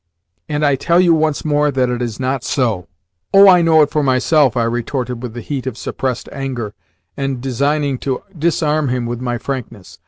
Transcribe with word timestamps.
"And 0.49 0.65
I 0.65 0.73
tell 0.73 0.99
you 0.99 1.13
once 1.13 1.45
more 1.45 1.69
that 1.69 1.87
it 1.91 2.01
is 2.01 2.19
not 2.19 2.43
so." 2.43 2.87
"Oh, 3.35 3.47
I 3.47 3.61
know 3.61 3.83
it 3.83 3.91
for 3.91 4.01
myself," 4.01 4.57
I 4.57 4.63
retorted 4.63 5.21
with 5.21 5.35
the 5.35 5.41
heat 5.41 5.67
of 5.67 5.77
suppressed 5.77 6.27
anger, 6.31 6.73
and 7.15 7.39
designing 7.39 7.99
to 7.99 8.23
disarm 8.35 8.89
him 8.89 9.05
with 9.05 9.21
my 9.21 9.37
frankness. 9.37 9.99